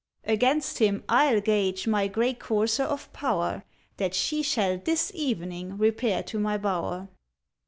[0.27, 3.63] ŌĆØ ŌĆ£Against him IŌĆÖll gage my grey courser of power,
[3.97, 7.09] That she shall this evening repair to my bower.